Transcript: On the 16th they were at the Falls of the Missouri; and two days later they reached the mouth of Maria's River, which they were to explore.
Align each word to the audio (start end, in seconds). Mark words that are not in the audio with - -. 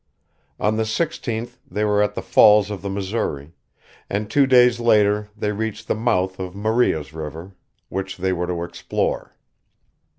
On 0.59 0.77
the 0.77 0.81
16th 0.81 1.59
they 1.69 1.85
were 1.85 2.01
at 2.01 2.15
the 2.15 2.23
Falls 2.23 2.71
of 2.71 2.81
the 2.81 2.89
Missouri; 2.89 3.53
and 4.09 4.31
two 4.31 4.47
days 4.47 4.79
later 4.79 5.29
they 5.37 5.51
reached 5.51 5.87
the 5.87 5.93
mouth 5.93 6.39
of 6.39 6.55
Maria's 6.55 7.13
River, 7.13 7.55
which 7.87 8.17
they 8.17 8.33
were 8.33 8.47
to 8.47 8.63
explore. 8.63 9.35